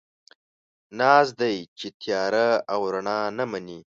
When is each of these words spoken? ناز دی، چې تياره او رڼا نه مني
ناز 0.99 1.27
دی، 1.39 1.55
چې 1.77 1.87
تياره 2.01 2.47
او 2.73 2.81
رڼا 2.93 3.19
نه 3.37 3.45
مني 3.51 3.79